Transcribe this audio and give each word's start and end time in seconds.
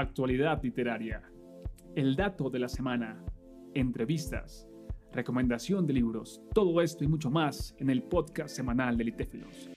actualidad 0.00 0.62
literaria, 0.62 1.22
el 1.96 2.14
dato 2.14 2.50
de 2.50 2.60
la 2.60 2.68
semana, 2.68 3.20
entrevistas, 3.74 4.68
recomendación 5.12 5.86
de 5.86 5.94
libros, 5.94 6.40
todo 6.54 6.80
esto 6.80 7.02
y 7.02 7.08
mucho 7.08 7.30
más 7.30 7.74
en 7.78 7.90
el 7.90 8.04
podcast 8.04 8.54
semanal 8.54 8.96
de 8.96 9.04
Litéfilos. 9.04 9.70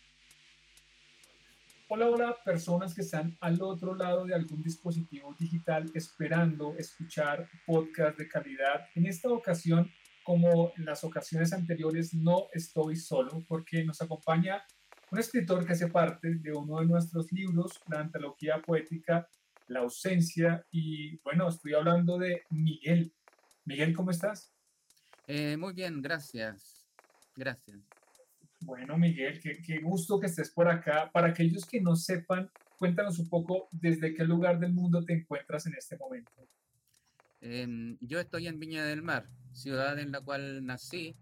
Hola, 1.87 2.09
hola, 2.09 2.37
personas 2.45 2.93
que 2.93 3.01
están 3.01 3.35
al 3.41 3.61
otro 3.61 3.95
lado 3.95 4.25
de 4.25 4.35
algún 4.35 4.61
dispositivo 4.61 5.35
digital 5.37 5.91
esperando 5.93 6.75
escuchar 6.77 7.49
podcast 7.65 8.17
de 8.17 8.27
calidad. 8.27 8.87
En 8.95 9.07
esta 9.07 9.29
ocasión, 9.29 9.89
como 10.23 10.71
en 10.77 10.85
las 10.85 11.03
ocasiones 11.03 11.51
anteriores, 11.51 12.13
no 12.13 12.45
estoy 12.53 12.95
solo 12.95 13.43
porque 13.47 13.83
nos 13.83 14.01
acompaña 14.01 14.63
un 15.09 15.19
escritor 15.19 15.65
que 15.65 15.73
hace 15.73 15.87
parte 15.87 16.35
de 16.35 16.53
uno 16.53 16.79
de 16.79 16.85
nuestros 16.85 17.31
libros, 17.33 17.81
la 17.89 17.99
antología 17.99 18.61
poética 18.61 19.27
La 19.71 19.79
ausencia. 19.79 20.65
Y 20.69 21.17
bueno, 21.19 21.47
estoy 21.47 21.73
hablando 21.73 22.17
de 22.17 22.43
Miguel. 22.49 23.13
Miguel, 23.63 23.95
¿cómo 23.95 24.11
estás? 24.11 24.53
Eh, 25.27 25.55
muy 25.55 25.73
bien, 25.73 26.01
gracias. 26.01 26.85
Gracias. 27.37 27.79
Bueno, 28.59 28.97
Miguel, 28.97 29.39
qué, 29.39 29.79
gusto 29.79 30.19
que 30.19 30.27
estés 30.27 30.51
por 30.51 30.67
acá. 30.67 31.09
Para 31.13 31.29
aquellos 31.29 31.65
que 31.65 31.79
no 31.79 31.95
sepan, 31.95 32.51
cuéntanos 32.77 33.17
un 33.17 33.29
poco 33.29 33.69
desde 33.71 34.13
qué 34.13 34.25
lugar 34.25 34.59
del 34.59 34.73
mundo 34.73 35.05
te 35.05 35.13
encuentras 35.13 35.65
en 35.67 35.75
este 35.75 35.97
momento. 35.97 36.49
Em, 37.39 37.97
yo 38.01 38.19
estoy 38.19 38.47
en 38.47 38.59
Viña 38.59 38.83
del 38.83 39.01
Mar, 39.01 39.29
ciudad 39.53 39.97
en 39.99 40.11
la 40.11 40.19
cual 40.19 40.65
nací 40.65 41.15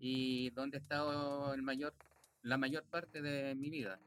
y 0.00 0.50
donde 0.50 0.78
he 0.78 0.80
estado 0.80 1.54
el 1.54 1.62
mayor, 1.62 1.94
la 2.42 2.58
mayor 2.58 2.82
parte 2.82 3.22
de 3.22 3.54
mi 3.54 3.70
vida. 3.70 4.00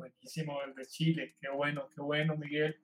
Buenísimo, 0.00 0.58
desde 0.66 0.90
Chile. 0.90 1.36
Qué 1.38 1.50
bueno, 1.50 1.86
qué 1.94 2.00
bueno, 2.00 2.34
Miguel. 2.34 2.74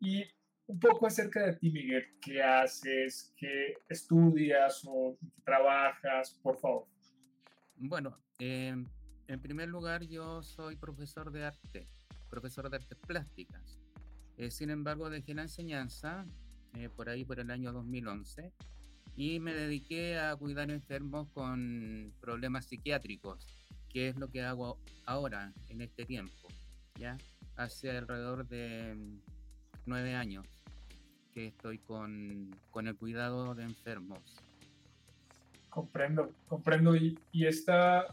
Y 0.00 0.24
un 0.66 0.80
poco 0.80 1.06
acerca 1.06 1.46
de 1.46 1.54
ti, 1.54 1.70
Miguel. 1.70 2.04
¿Qué 2.20 2.42
haces? 2.42 3.32
¿Qué 3.36 3.74
estudias 3.88 4.82
o 4.84 5.16
trabajas? 5.44 6.36
Por 6.42 6.58
favor. 6.58 6.88
Bueno, 7.76 8.18
em, 8.40 8.84
en 9.28 9.40
primer 9.40 9.68
lugar, 9.68 10.02
yo 10.08 10.42
soy 10.42 10.74
profesor 10.74 11.30
de 11.30 11.44
arte, 11.44 11.86
profesor 12.28 12.68
de 12.68 12.78
artes 12.78 12.98
plásticas. 13.06 13.78
Eh, 14.36 14.50
sin 14.50 14.70
embargo, 14.70 15.08
dejé 15.08 15.34
la 15.34 15.42
enseñanza 15.42 16.26
eh, 16.74 16.88
por 16.88 17.08
ahí 17.08 17.24
por 17.24 17.38
el 17.38 17.52
año 17.52 17.72
2011 17.72 18.52
y 19.14 19.38
me 19.38 19.54
dediqué 19.54 20.18
a 20.18 20.34
cuidar 20.34 20.72
enfermos 20.72 21.28
con 21.28 22.12
problemas 22.20 22.66
psiquiátricos, 22.66 23.46
que 23.88 24.08
es 24.08 24.16
lo 24.16 24.32
que 24.32 24.42
hago 24.42 24.80
ahora, 25.04 25.52
en 25.68 25.80
este 25.80 26.04
tiempo, 26.04 26.48
¿ya? 26.98 27.16
Hace 27.56 27.90
alrededor 27.90 28.46
de 28.48 28.94
mm, 28.94 29.20
nueve 29.86 30.14
años 30.14 30.46
que 31.32 31.48
estoy 31.48 31.78
con, 31.78 32.54
con 32.70 32.88
el 32.88 32.96
cuidado 32.96 33.54
de 33.54 33.64
enfermos. 33.64 34.20
Comprendo, 35.68 36.32
comprendo. 36.48 36.96
Y, 36.96 37.18
y, 37.32 37.46
esta 37.46 38.06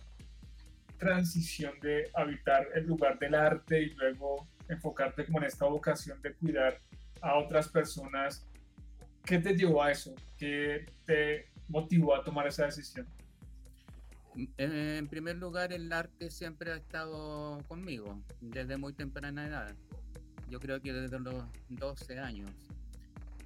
transición 0.97 1.79
de 1.81 2.09
habitar 2.13 2.67
el 2.75 2.85
lugar 2.85 3.17
del 3.19 3.35
arte 3.35 3.81
y 3.81 3.89
luego 3.91 4.47
enfocarte 4.67 5.25
como 5.25 5.39
en 5.39 5.45
esta 5.45 5.65
vocación 5.65 6.21
de 6.21 6.33
cuidar 6.33 6.77
a 7.21 7.37
otras 7.37 7.69
personas, 7.69 8.45
¿qué 9.23 9.39
te 9.39 9.55
llevó 9.55 9.81
a 9.81 9.91
eso? 9.91 10.13
¿Qué 10.37 10.85
te 11.05 11.47
motivó 11.69 12.15
a 12.15 12.23
tomar 12.23 12.47
esa 12.47 12.65
decisión? 12.65 13.07
En 14.57 15.07
primer 15.07 15.37
lugar, 15.37 15.73
el 15.73 15.91
arte 15.93 16.31
siempre 16.31 16.71
ha 16.71 16.75
estado 16.75 17.59
conmigo 17.67 18.19
desde 18.41 18.77
muy 18.77 18.93
temprana 18.93 19.45
edad. 19.45 19.75
Yo 20.49 20.59
creo 20.59 20.81
que 20.81 20.93
desde 20.93 21.19
los 21.19 21.45
12 21.69 22.19
años. 22.19 22.49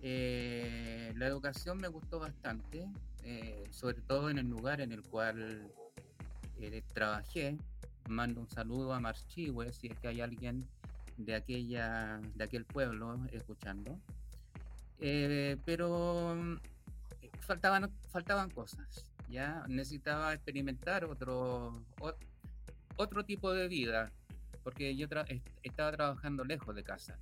Eh, 0.02 1.14
la 1.16 1.28
educación 1.28 1.78
me 1.78 1.88
gustó 1.88 2.20
bastante. 2.20 2.88
Eh, 3.30 3.66
sobre 3.72 4.00
todo 4.02 4.30
en 4.30 4.38
el 4.38 4.48
lugar 4.48 4.80
en 4.80 4.94
el 4.94 5.02
cual 5.02 5.70
eh, 6.59 6.81
trabajé. 6.94 7.58
Mando 8.08 8.40
un 8.40 8.50
saludo 8.50 8.94
a 8.94 9.02
Marchihue, 9.02 9.74
si 9.74 9.88
es 9.88 10.00
que 10.00 10.08
hay 10.08 10.22
alguien 10.22 10.66
de, 11.18 11.36
aquella, 11.36 12.22
de 12.36 12.44
aquel 12.46 12.64
pueblo 12.64 13.20
escuchando. 13.34 14.00
Eh, 15.00 15.58
pero 15.66 16.58
faltaban, 17.42 17.92
faltaban 18.09 18.50
cosas, 18.50 19.12
¿ya? 19.30 19.64
Necesitaba 19.68 20.34
experimentar 20.34 21.06
otro, 21.06 21.84
otro 22.96 23.26
tipo 23.26 23.54
de 23.54 23.68
vida, 23.68 24.12
porque 24.64 24.96
yo 24.96 25.08
estaba 25.64 25.92
trabajando 25.92 26.44
lejos 26.44 26.76
de 26.76 26.84
casa. 26.84 27.18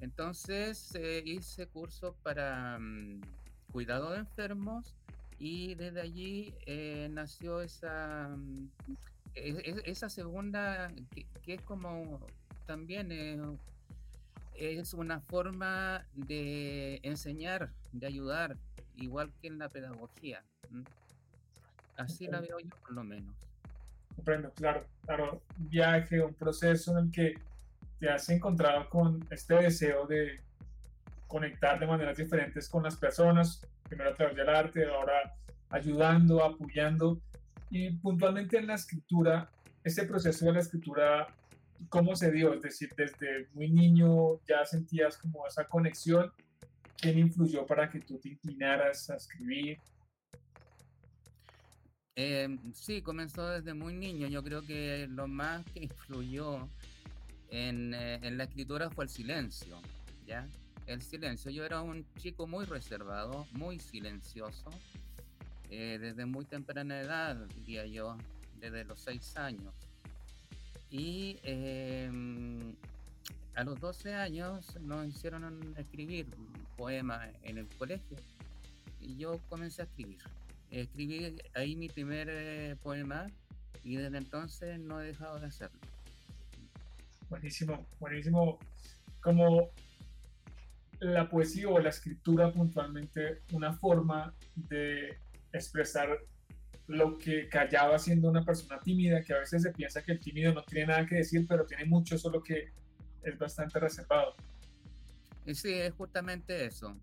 Entonces 0.00 0.92
hice 1.24 1.66
cursos 1.66 2.14
para 2.22 2.78
mm, 2.78 3.20
cuidado 3.72 4.10
de 4.10 4.18
enfermos 4.18 4.94
y 5.38 5.74
desde 5.74 6.00
allí 6.00 6.54
eh, 6.66 7.08
nació 7.10 7.60
esa, 7.60 8.28
mm, 8.36 8.68
esa 9.34 10.08
segunda, 10.08 10.92
que, 11.42 11.54
es 11.54 11.60
como 11.62 12.20
también 12.66 13.10
eh, 13.12 13.38
es 14.54 14.94
una 14.94 15.20
forma 15.20 16.06
de 16.14 17.00
enseñar, 17.02 17.72
de 17.92 18.06
ayudar, 18.06 18.56
igual 18.96 19.32
que 19.40 19.48
en 19.48 19.58
la 19.58 19.68
pedagogía. 19.68 20.44
Así 21.96 22.26
la 22.26 22.40
veo 22.40 22.58
yo 22.58 22.70
por 22.80 22.92
lo 22.92 23.04
menos. 23.04 23.34
Comprendo, 24.16 24.52
claro, 24.52 24.86
claro, 25.04 25.42
un 25.58 25.68
viaje, 25.68 26.22
un 26.22 26.34
proceso 26.34 26.92
en 26.92 27.06
el 27.06 27.10
que 27.10 27.34
te 27.98 28.08
has 28.08 28.28
encontrado 28.28 28.88
con 28.88 29.26
este 29.30 29.54
deseo 29.54 30.06
de 30.06 30.40
conectar 31.26 31.80
de 31.80 31.86
maneras 31.86 32.16
diferentes 32.16 32.68
con 32.68 32.82
las 32.82 32.96
personas, 32.96 33.66
primero 33.88 34.10
a 34.10 34.14
través 34.14 34.36
del 34.36 34.48
arte, 34.48 34.86
ahora 34.86 35.34
ayudando, 35.70 36.44
apoyando. 36.44 37.20
Y 37.70 37.90
puntualmente 37.90 38.58
en 38.58 38.68
la 38.68 38.74
escritura, 38.74 39.50
ese 39.82 40.04
proceso 40.04 40.46
de 40.46 40.52
la 40.52 40.60
escritura, 40.60 41.26
¿cómo 41.88 42.14
se 42.14 42.30
dio? 42.30 42.54
Es 42.54 42.62
decir, 42.62 42.90
desde 42.96 43.48
muy 43.52 43.70
niño 43.70 44.40
ya 44.46 44.64
sentías 44.64 45.16
como 45.18 45.46
esa 45.46 45.64
conexión. 45.64 46.32
¿Quién 46.96 47.18
influyó 47.18 47.66
para 47.66 47.90
que 47.90 48.00
tú 48.00 48.18
te 48.18 48.28
inclinaras 48.28 49.10
a 49.10 49.16
escribir? 49.16 49.78
Eh, 52.16 52.58
sí, 52.74 53.02
comenzó 53.02 53.48
desde 53.48 53.74
muy 53.74 53.94
niño. 53.94 54.28
Yo 54.28 54.42
creo 54.42 54.62
que 54.62 55.08
lo 55.10 55.26
más 55.26 55.64
que 55.72 55.84
influyó 55.84 56.68
en, 57.50 57.94
eh, 57.94 58.20
en 58.22 58.38
la 58.38 58.44
escritura 58.44 58.90
fue 58.90 59.04
el 59.04 59.10
silencio, 59.10 59.80
¿ya? 60.26 60.46
el 60.86 61.02
silencio. 61.02 61.50
Yo 61.50 61.64
era 61.64 61.80
un 61.80 62.04
chico 62.18 62.46
muy 62.46 62.64
reservado, 62.64 63.46
muy 63.52 63.78
silencioso, 63.78 64.70
eh, 65.70 65.98
desde 66.00 66.26
muy 66.26 66.44
temprana 66.44 67.00
edad, 67.00 67.36
diría 67.56 67.86
yo, 67.86 68.16
desde 68.60 68.84
los 68.84 69.00
seis 69.00 69.36
años. 69.36 69.74
Y 70.90 71.38
em, 71.42 72.74
a 73.54 73.64
los 73.64 73.80
12 73.80 74.14
años 74.14 74.78
nos 74.80 75.06
hicieron 75.06 75.74
escribir 75.76 76.26
poemas 76.76 77.28
en 77.42 77.58
el 77.58 77.66
colegio 77.78 78.16
y 79.00 79.16
yo 79.16 79.40
comencé 79.48 79.82
a 79.82 79.84
escribir. 79.86 80.18
Escribí 80.80 81.36
ahí 81.54 81.76
mi 81.76 81.88
primer 81.88 82.28
eh, 82.28 82.76
poema 82.82 83.28
y 83.84 83.96
desde 83.96 84.18
entonces 84.18 84.80
no 84.80 85.00
he 85.00 85.06
dejado 85.06 85.38
de 85.38 85.46
hacerlo. 85.46 85.78
Buenísimo, 87.30 87.86
buenísimo. 88.00 88.58
Como 89.20 89.70
la 90.98 91.28
poesía 91.28 91.68
o 91.68 91.78
la 91.78 91.90
escritura 91.90 92.52
puntualmente 92.52 93.42
una 93.52 93.72
forma 93.72 94.34
de 94.56 95.16
expresar 95.52 96.18
lo 96.88 97.18
que 97.18 97.48
callaba 97.48 97.98
siendo 97.98 98.28
una 98.28 98.44
persona 98.44 98.80
tímida, 98.80 99.22
que 99.22 99.32
a 99.32 99.38
veces 99.38 99.62
se 99.62 99.70
piensa 99.70 100.02
que 100.02 100.12
el 100.12 100.20
tímido 100.20 100.52
no 100.52 100.62
tiene 100.64 100.88
nada 100.88 101.06
que 101.06 101.16
decir, 101.16 101.46
pero 101.48 101.64
tiene 101.64 101.84
mucho, 101.84 102.18
solo 102.18 102.42
que 102.42 102.72
es 103.22 103.38
bastante 103.38 103.78
reservado. 103.78 104.34
Sí, 105.52 105.72
es 105.72 105.94
justamente 105.94 106.66
eso. 106.66 106.96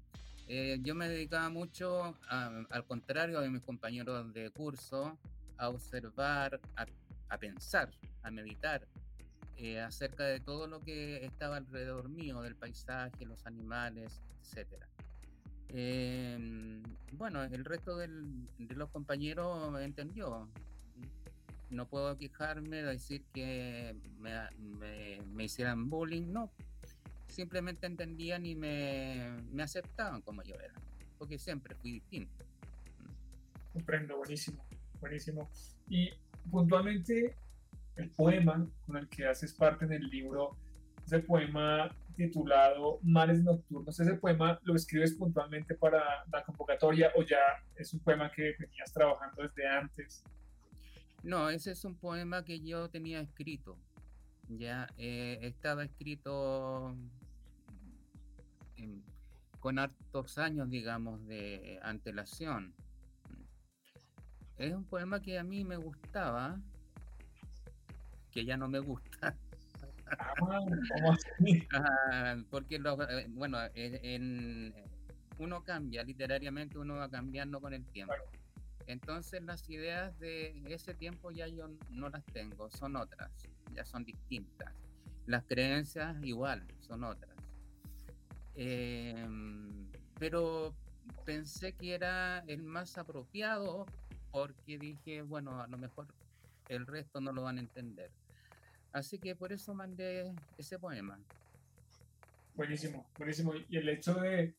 Eh, 0.53 0.79
yo 0.81 0.95
me 0.95 1.07
dedicaba 1.07 1.49
mucho, 1.49 2.17
al 2.27 2.85
contrario 2.85 3.39
de 3.39 3.49
mis 3.49 3.61
compañeros 3.61 4.33
de 4.33 4.49
curso, 4.49 5.17
a 5.55 5.69
observar, 5.69 6.59
a 7.29 7.37
pensar, 7.37 7.89
a 8.21 8.31
meditar, 8.31 8.85
eh, 9.55 9.79
acerca 9.79 10.25
de 10.25 10.41
todo 10.41 10.67
lo 10.67 10.81
que 10.81 11.23
estaba 11.23 11.55
alrededor 11.55 12.09
mío, 12.09 12.41
del 12.41 12.57
paisaje, 12.57 13.25
los 13.25 13.45
animales, 13.45 14.21
etc. 14.41 14.67
Em, 15.69 16.83
bueno, 17.13 17.43
el 17.43 17.63
resto 17.63 17.95
de 17.95 18.09
los 18.75 18.89
compañeros 18.89 19.79
entendió. 19.79 20.49
No 21.69 21.87
puedo 21.87 22.17
quejarme 22.17 22.83
de 22.83 22.89
decir 22.91 23.23
que 23.33 23.95
me, 24.19 25.45
hicieran 25.45 25.89
bullying, 25.89 26.33
no. 26.33 26.51
Simplemente 27.31 27.87
entendían 27.87 28.45
y 28.45 28.55
me, 28.55 29.41
me 29.51 29.63
aceptaban 29.63 30.21
como 30.21 30.43
yo 30.43 30.55
era, 30.55 30.73
porque 31.17 31.39
siempre 31.39 31.75
fui 31.75 31.93
distinto. 31.93 32.45
Comprendo, 33.73 34.17
buenísimo, 34.17 34.63
buenísimo. 34.99 35.49
Y 35.87 36.11
puntualmente 36.51 37.35
el 37.95 38.09
poema 38.09 38.67
con 38.85 38.97
el 38.97 39.07
que 39.07 39.27
haces 39.27 39.53
parte 39.53 39.85
en 39.85 39.93
el 39.93 40.09
libro, 40.09 40.55
ese 41.05 41.19
poema 41.19 41.89
titulado 42.15 42.99
Mares 43.03 43.43
Nocturnos. 43.43 43.99
¿Ese 43.99 44.13
poema 44.15 44.59
lo 44.63 44.75
escribes 44.75 45.13
puntualmente 45.13 45.75
para 45.75 46.25
la 46.31 46.43
convocatoria 46.43 47.11
o 47.15 47.23
ya 47.23 47.63
es 47.75 47.93
un 47.93 47.99
poema 47.99 48.31
que 48.31 48.55
venías 48.59 48.91
trabajando 48.93 49.43
desde 49.43 49.67
antes? 49.67 50.23
No, 51.23 51.49
ese 51.49 51.71
es 51.71 51.85
un 51.85 51.95
poema 51.95 52.43
que 52.43 52.59
yo 52.61 52.89
tenía 52.89 53.21
escrito. 53.21 53.77
Ya 54.49 54.87
eh, 54.97 55.39
estaba 55.41 55.83
escrito 55.83 56.95
con 59.59 59.79
hartos 59.79 60.37
años, 60.37 60.69
digamos, 60.69 61.25
de 61.27 61.79
antelación. 61.83 62.73
Es 64.57 64.73
un 64.73 64.83
poema 64.83 65.21
que 65.21 65.39
a 65.39 65.43
mí 65.43 65.63
me 65.63 65.77
gustaba, 65.77 66.59
que 68.31 68.45
ya 68.45 68.57
no 68.57 68.67
me 68.67 68.79
gusta. 68.79 69.35
Ah, 70.17 70.59
porque, 72.49 72.75
eh, 72.75 73.25
bueno, 73.29 73.57
en, 73.73 74.73
uno 75.37 75.63
cambia, 75.63 76.03
literariamente 76.03 76.77
uno 76.77 76.95
va 76.95 77.09
cambiando 77.09 77.61
con 77.61 77.73
el 77.73 77.85
tiempo. 77.85 78.13
Entonces 78.87 79.41
las 79.43 79.69
ideas 79.69 80.17
de 80.19 80.61
ese 80.65 80.93
tiempo 80.93 81.31
ya 81.31 81.47
yo 81.47 81.69
no 81.89 82.09
las 82.09 82.25
tengo, 82.25 82.69
son 82.71 82.95
otras, 82.95 83.31
ya 83.73 83.85
son 83.85 84.03
distintas. 84.03 84.73
Las 85.27 85.45
creencias 85.45 86.17
igual, 86.23 86.65
son 86.79 87.03
otras. 87.03 87.30
Em, 88.55 89.87
pero 90.19 90.73
pensé 91.25 91.73
que 91.73 91.93
era 91.95 92.43
el 92.47 92.63
más 92.63 92.97
apropiado 92.97 93.85
porque 94.31 94.77
dije, 94.77 95.21
bueno, 95.21 95.61
a 95.61 95.67
lo 95.67 95.77
mejor 95.77 96.07
el 96.69 96.85
resto 96.87 97.21
no 97.21 97.31
lo 97.31 97.43
van 97.43 97.57
a 97.57 97.61
entender. 97.61 98.09
Así 98.93 99.17
que 99.19 99.35
por 99.35 99.51
eso 99.51 99.73
mandé 99.73 100.33
ese 100.57 100.79
poema. 100.79 101.17
Buenísimo, 102.55 103.05
buenísimo. 103.17 103.53
Y 103.69 103.77
el 103.77 103.89
hecho 103.89 104.15
de 104.15 104.53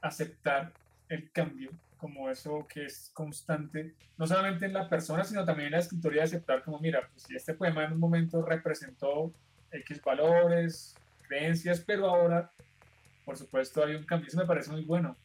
aceptar 0.00 0.72
el 1.08 1.30
cambio 1.30 1.70
como 2.02 2.28
eso 2.28 2.66
que 2.68 2.86
es 2.86 3.10
constante, 3.14 3.94
no 4.18 4.26
solamente 4.26 4.66
en 4.66 4.72
la 4.72 4.88
persona, 4.88 5.22
sino 5.22 5.44
también 5.44 5.66
en 5.66 5.72
la 5.72 5.78
escritoría, 5.78 6.22
de 6.22 6.26
aceptar 6.26 6.64
como, 6.64 6.80
mira, 6.80 7.08
pues 7.08 7.22
si 7.22 7.36
este 7.36 7.54
poema 7.54 7.84
en 7.84 7.92
un 7.92 8.00
momento 8.00 8.42
representó 8.42 9.32
X 9.70 10.02
valores, 10.02 10.96
creencias, 11.28 11.80
pero 11.80 12.08
ahora, 12.08 12.50
por 13.24 13.36
supuesto, 13.36 13.84
hay 13.84 13.94
un 13.94 14.04
cambio. 14.04 14.28
Eso 14.28 14.38
me 14.38 14.46
parece 14.46 14.70
muy 14.70 14.82
bueno. 14.82 15.16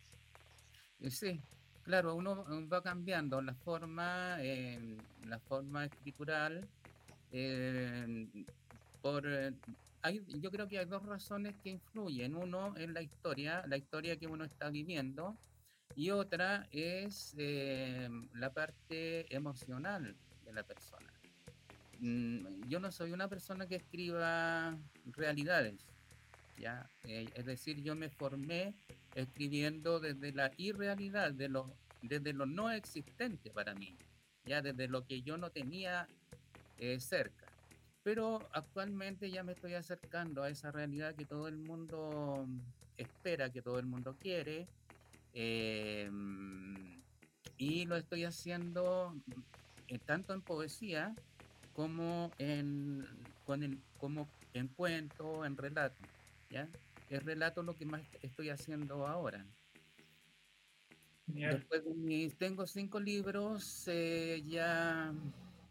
Sí, 1.09 1.39
claro, 1.83 2.15
uno 2.15 2.45
va 2.71 2.81
cambiando 2.81 3.41
la 3.41 3.53
forma, 3.53 4.37
eh, 4.39 4.97
la 5.25 5.39
forma 5.39 5.85
escritural, 5.85 6.67
eh, 7.31 8.27
por, 9.01 9.23
eh, 9.27 9.53
hay, 10.01 10.23
yo 10.27 10.49
creo 10.51 10.67
que 10.67 10.79
hay 10.79 10.85
dos 10.85 11.05
razones 11.05 11.55
que 11.63 11.69
influyen. 11.69 12.35
Uno 12.35 12.75
es 12.77 12.89
la 12.89 13.01
historia, 13.01 13.63
la 13.67 13.77
historia 13.77 14.17
que 14.17 14.27
uno 14.27 14.43
está 14.43 14.69
viviendo, 14.69 15.35
y 15.95 16.11
otra 16.11 16.67
es 16.71 17.35
la 17.37 18.53
parte 18.53 19.33
emocional 19.35 20.15
de 20.45 20.53
la 20.53 20.63
persona. 20.63 21.11
Mm, 21.99 22.67
yo 22.67 22.79
no 22.79 22.91
soy 22.91 23.11
una 23.11 23.27
persona 23.27 23.67
que 23.67 23.75
escriba 23.75 24.77
realidades, 25.05 25.85
¿ya? 26.57 26.89
es 27.03 27.45
decir, 27.45 27.81
yo 27.81 27.95
me 27.95 28.09
formé 28.09 28.73
escribiendo 29.15 29.99
desde 29.99 30.31
la 30.31 30.51
irrealidad, 30.57 31.31
de 31.31 31.49
lo, 31.49 31.73
desde 32.01 32.33
lo 32.33 32.45
no 32.45 32.71
existente 32.71 33.49
para 33.49 33.73
mí, 33.73 33.95
ya 34.45 34.61
desde 34.61 34.87
lo 34.87 35.05
que 35.05 35.21
yo 35.21 35.37
no 35.37 35.49
tenía 35.49 36.07
eh, 36.77 36.99
cerca. 36.99 37.45
Pero 38.03 38.47
actualmente 38.53 39.29
ya 39.29 39.43
me 39.43 39.53
estoy 39.53 39.73
acercando 39.73 40.43
a 40.43 40.49
esa 40.49 40.71
realidad 40.71 41.15
que 41.15 41.25
todo 41.25 41.47
el 41.47 41.57
mundo 41.57 42.47
espera, 42.97 43.51
que 43.51 43.61
todo 43.61 43.79
el 43.79 43.85
mundo 43.85 44.15
quiere. 44.19 44.67
Em, 45.33 47.01
y 47.57 47.85
lo 47.85 47.95
estoy 47.95 48.23
haciendo 48.23 49.13
eh, 49.87 49.99
tanto 49.99 50.33
en 50.33 50.41
poesía 50.41 51.15
como 51.73 52.31
en, 52.37 53.05
con 53.45 53.63
el, 53.63 53.79
como 53.97 54.27
en 54.53 54.67
cuento, 54.67 55.43
en 55.43 55.57
relato. 55.57 55.97
¿Ya? 56.49 56.69
Es 57.09 57.23
relato 57.23 57.63
lo 57.63 57.75
que 57.75 57.85
más 57.85 58.01
estoy 58.21 58.49
haciendo 58.49 59.07
ahora. 59.07 59.45
Después 61.27 61.83
tengo 62.37 62.65
cinco 62.65 62.99
libros 62.99 63.87
eh, 63.87 64.43
ya 64.47 65.13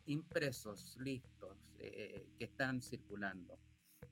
impresos, 0.06 0.96
listos, 1.00 1.56
eh, 1.78 2.26
que 2.38 2.44
están 2.44 2.82
circulando. 2.82 3.58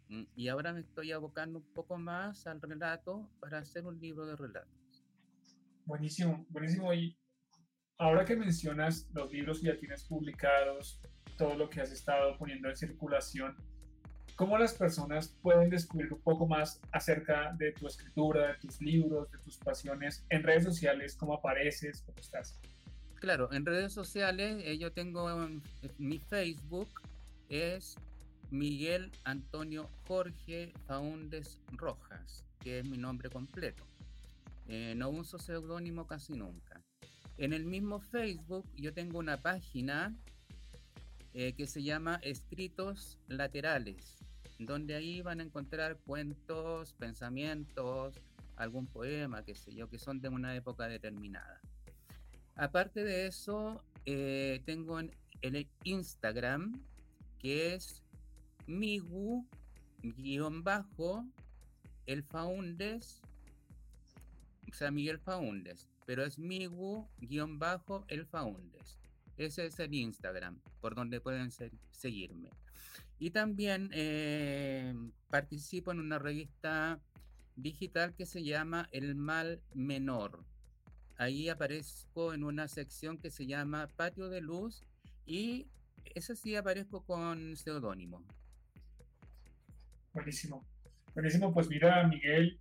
Mm, 0.08 0.24
y 0.36 0.48
ahora 0.48 0.72
me 0.72 0.80
estoy 0.80 1.12
abocando 1.12 1.58
un 1.58 1.72
poco 1.74 1.98
más 1.98 2.46
al 2.46 2.60
relato 2.60 3.28
para 3.40 3.58
hacer 3.58 3.86
un 3.86 4.00
libro 4.00 4.26
de 4.26 4.36
relatos. 4.36 5.04
Buenísimo, 5.84 6.46
buenísimo. 6.48 6.92
Y 6.94 7.16
ahora 7.98 8.24
que 8.24 8.36
mencionas 8.36 9.08
los 9.12 9.30
libros 9.30 9.60
que 9.60 9.66
ya 9.66 9.78
tienes 9.78 10.04
publicados, 10.04 11.00
todo 11.36 11.56
lo 11.56 11.68
que 11.68 11.80
has 11.80 11.92
estado 11.92 12.36
poniendo 12.38 12.68
en 12.68 12.76
circulación, 12.76 13.56
¿cómo 14.36 14.58
las 14.58 14.74
personas 14.74 15.28
pueden 15.42 15.70
descubrir 15.70 16.12
un 16.12 16.20
poco 16.20 16.46
más 16.46 16.80
acerca 16.92 17.52
de 17.58 17.72
tu 17.72 17.86
escritura, 17.86 18.48
de 18.48 18.54
tus 18.54 18.80
libros, 18.80 19.30
de 19.30 19.38
tus 19.38 19.56
pasiones 19.58 20.24
en 20.28 20.42
redes 20.42 20.64
sociales? 20.64 21.16
¿Cómo 21.16 21.34
apareces? 21.34 22.02
¿Cómo 22.06 22.18
estás? 22.18 22.58
Claro, 23.24 23.50
en 23.54 23.64
redes 23.64 23.94
sociales 23.94 24.62
eh, 24.66 24.76
yo 24.76 24.92
tengo 24.92 25.44
eh, 25.44 25.60
mi 25.96 26.18
Facebook 26.18 26.88
es 27.48 27.96
Miguel 28.50 29.10
Antonio 29.24 29.88
Jorge 30.06 30.74
Faundes 30.86 31.58
Rojas, 31.72 32.44
que 32.60 32.80
es 32.80 32.84
mi 32.84 32.98
nombre 32.98 33.30
completo. 33.30 33.82
Eh, 34.68 34.92
no 34.94 35.08
uso 35.08 35.38
seudónimo 35.38 36.06
casi 36.06 36.34
nunca. 36.34 36.82
En 37.38 37.54
el 37.54 37.64
mismo 37.64 37.98
Facebook 37.98 38.66
yo 38.76 38.92
tengo 38.92 39.18
una 39.18 39.40
página 39.40 40.14
que 41.32 41.66
se 41.66 41.82
llama 41.82 42.20
Escritos 42.22 43.18
Laterales, 43.26 44.23
donde 44.58 44.94
ahí 44.94 45.20
van 45.22 45.40
a 45.40 45.42
encontrar 45.42 45.98
cuentos, 45.98 46.92
pensamientos, 46.94 48.20
algún 48.56 48.86
poema, 48.86 49.44
qué 49.44 49.54
sé 49.54 49.74
yo, 49.74 49.88
que 49.88 49.98
son 49.98 50.20
de 50.20 50.28
una 50.28 50.54
época 50.54 50.86
determinada. 50.86 51.60
Aparte 52.56 53.02
de 53.04 53.26
eso, 53.26 53.82
eh, 54.06 54.62
tengo 54.64 55.00
en 55.00 55.10
el 55.42 55.68
Instagram, 55.82 56.80
que 57.38 57.74
es 57.74 58.02
migu 58.66 59.46
bajo 60.62 61.26
el 62.06 62.24
o 64.74 64.76
sea, 64.76 64.90
Miguel 64.90 65.18
Faundes, 65.18 65.88
pero 66.04 66.24
es 66.24 66.38
migu 66.38 67.08
bajo 67.58 68.04
el. 68.08 68.26
Ese 69.36 69.66
es 69.66 69.78
el 69.78 69.94
Instagram, 69.94 70.60
por 70.80 70.94
donde 70.94 71.20
pueden 71.20 71.50
seguirme. 71.90 72.50
Y 73.18 73.30
también 73.30 73.90
eh, 73.92 74.94
participo 75.28 75.92
en 75.92 76.00
una 76.00 76.18
revista 76.18 77.00
digital 77.56 78.14
que 78.14 78.26
se 78.26 78.42
llama 78.42 78.88
El 78.92 79.14
Mal 79.14 79.62
Menor 79.74 80.44
ahí 81.16 81.48
aparezco 81.48 82.34
en 82.34 82.44
una 82.44 82.68
sección 82.68 83.18
que 83.18 83.30
se 83.30 83.46
llama 83.46 83.88
Patio 83.96 84.28
de 84.28 84.40
Luz 84.40 84.82
y 85.26 85.66
esa 86.14 86.34
sí 86.34 86.56
aparezco 86.56 87.04
con 87.04 87.56
seudónimo. 87.56 88.22
Buenísimo. 90.12 90.64
Buenísimo, 91.14 91.52
pues 91.52 91.68
mira, 91.68 92.06
Miguel, 92.06 92.58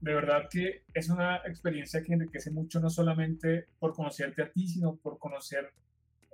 de 0.00 0.14
verdad 0.14 0.48
que 0.50 0.84
es 0.92 1.08
una 1.08 1.36
experiencia 1.38 2.02
que 2.02 2.12
enriquece 2.12 2.50
mucho, 2.50 2.80
no 2.80 2.90
solamente 2.90 3.66
por 3.78 3.94
conocerte 3.94 4.42
a 4.42 4.50
ti, 4.50 4.66
sino 4.66 4.96
por 4.96 5.18
conocer 5.18 5.72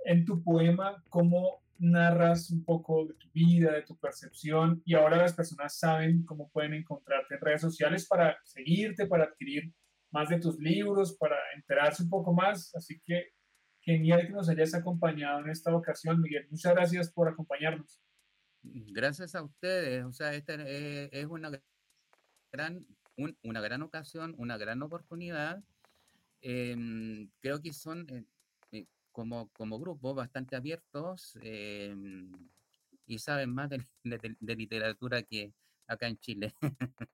en 0.05 0.25
tu 0.25 0.43
poema 0.43 1.03
cómo 1.09 1.61
narras 1.79 2.49
un 2.51 2.63
poco 2.63 3.05
de 3.05 3.13
tu 3.15 3.29
vida, 3.31 3.73
de 3.73 3.83
tu 3.83 3.97
percepción, 3.97 4.81
y 4.85 4.95
ahora 4.95 5.17
las 5.17 5.33
personas 5.33 5.77
saben 5.77 6.23
cómo 6.23 6.49
pueden 6.49 6.73
encontrarte 6.73 7.35
en 7.35 7.41
redes 7.41 7.61
sociales 7.61 8.07
para 8.07 8.37
seguirte, 8.43 9.07
para 9.07 9.25
adquirir 9.25 9.73
más 10.11 10.29
de 10.29 10.39
tus 10.39 10.57
libros, 10.59 11.17
para 11.17 11.35
enterarse 11.55 12.03
un 12.03 12.09
poco 12.09 12.33
más. 12.33 12.73
Así 12.75 12.99
que 13.05 13.31
genial 13.81 14.27
que 14.27 14.33
nos 14.33 14.49
hayas 14.49 14.73
acompañado 14.73 15.39
en 15.39 15.49
esta 15.49 15.75
ocasión, 15.75 16.21
Miguel. 16.21 16.47
Muchas 16.49 16.73
gracias 16.73 17.11
por 17.11 17.29
acompañarnos. 17.29 18.01
Gracias 18.61 19.35
a 19.35 19.43
ustedes. 19.43 20.03
O 20.03 20.11
sea, 20.11 20.33
esta 20.33 20.55
eh, 20.55 21.09
es 21.11 21.25
una 21.25 21.51
gran, 22.51 22.85
una 23.43 23.61
gran 23.61 23.81
ocasión, 23.81 24.35
una 24.37 24.57
gran 24.57 24.81
oportunidad. 24.81 25.63
Em, 26.41 27.29
creo 27.39 27.61
que 27.61 27.73
son 27.73 28.07
eh, 28.09 28.23
eh, 28.23 28.36
como, 29.17 29.49
como 29.49 29.79
grupo 29.79 30.13
bastante 30.13 30.55
abiertos 30.55 31.39
em, 31.41 32.31
y 33.07 33.17
saben 33.17 33.51
más 33.51 33.67
de, 34.03 34.35
de 34.39 34.55
literatura 34.55 35.23
que 35.23 35.51
acá 35.87 36.07
en 36.07 36.19
Chile. 36.19 36.53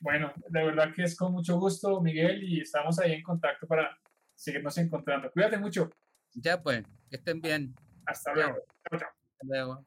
Bueno, 0.00 0.32
de 0.48 0.62
verdad 0.62 0.94
que 0.94 1.02
es 1.02 1.16
con 1.16 1.32
mucho 1.32 1.58
gusto, 1.58 2.00
Miguel, 2.00 2.44
y 2.44 2.60
estamos 2.60 3.00
ahí 3.00 3.14
en 3.14 3.22
contacto 3.24 3.66
para 3.66 3.98
seguirnos 4.32 4.78
encontrando. 4.78 5.28
Cuídate 5.32 5.58
mucho. 5.58 5.90
Ya 6.34 6.62
pues, 6.62 6.84
que 7.10 7.16
estén 7.16 7.40
bien. 7.40 7.74
Hasta 8.06 8.32
luego. 8.32 8.58
Chao, 8.88 9.00
chao. 9.00 9.08
Hasta 9.08 9.44
luego. 9.44 9.84